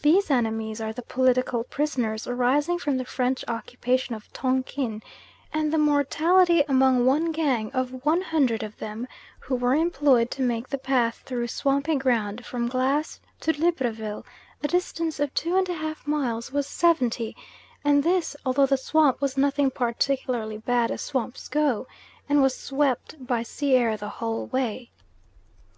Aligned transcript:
These 0.00 0.30
Annamese 0.30 0.80
are 0.80 0.94
the 0.94 1.02
political 1.02 1.62
prisoners 1.62 2.26
arising 2.26 2.78
from 2.78 2.96
the 2.96 3.04
French 3.04 3.44
occupation 3.46 4.14
of 4.14 4.32
Tong 4.32 4.62
kin; 4.62 5.02
and 5.52 5.70
the 5.70 5.76
mortality 5.76 6.64
among 6.66 7.04
one 7.04 7.32
gang 7.32 7.70
of 7.72 8.02
100 8.02 8.62
of 8.62 8.78
them 8.78 9.06
who 9.40 9.54
were 9.54 9.74
employed 9.74 10.30
to 10.30 10.40
make 10.42 10.70
the 10.70 10.78
path 10.78 11.16
through 11.26 11.48
swampy 11.48 11.96
ground 11.96 12.46
from 12.46 12.66
Glass 12.66 13.20
to 13.40 13.52
Libreville 13.52 14.24
a 14.62 14.68
distance 14.68 15.20
of 15.20 15.34
two 15.34 15.54
and 15.58 15.68
a 15.68 15.74
half 15.74 16.06
miles 16.06 16.50
was 16.50 16.66
seventy, 16.66 17.36
and 17.84 18.02
this 18.02 18.34
although 18.46 18.64
the 18.64 18.78
swamp 18.78 19.20
was 19.20 19.36
nothing 19.36 19.70
particularly 19.70 20.56
bad 20.56 20.90
as 20.90 21.02
swamps 21.02 21.46
go, 21.46 21.86
and 22.26 22.40
was 22.40 22.56
swept 22.56 23.16
by 23.26 23.42
sea 23.42 23.74
air 23.74 23.98
the 23.98 24.08
whole 24.08 24.46
way. 24.46 24.88